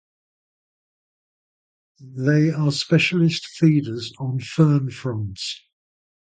[1.99, 5.61] They are specialist feeders on fern fronds.